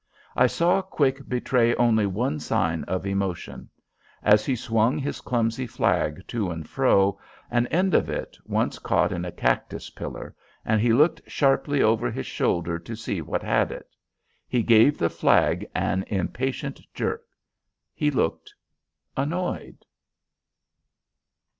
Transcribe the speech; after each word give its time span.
I 0.35 0.47
saw 0.47 0.81
Quick 0.81 1.29
betray 1.29 1.75
only 1.75 2.07
one 2.07 2.39
sign 2.39 2.83
of 2.85 3.05
emotion. 3.05 3.69
As 4.23 4.43
he 4.47 4.55
swung 4.55 4.97
his 4.97 5.21
clumsy 5.21 5.67
flag 5.67 6.23
to 6.29 6.49
and 6.49 6.67
fro, 6.67 7.19
an 7.51 7.67
end 7.67 7.93
of 7.93 8.09
it 8.09 8.35
once 8.47 8.79
caught 8.79 9.13
on 9.13 9.25
a 9.25 9.31
cactus 9.31 9.91
pillar, 9.91 10.35
and 10.65 10.81
he 10.81 10.91
looked 10.91 11.21
sharply 11.29 11.83
over 11.83 12.09
his 12.09 12.25
shoulder 12.25 12.79
to 12.79 12.95
see 12.95 13.21
what 13.21 13.43
had 13.43 13.71
it. 13.71 13.95
He 14.47 14.63
gave 14.63 14.97
the 14.97 15.07
flag 15.07 15.69
an 15.75 16.03
impatient 16.07 16.81
jerk. 16.95 17.23
He 17.93 18.09
looked 18.09 18.55
annoyed. 19.15 19.85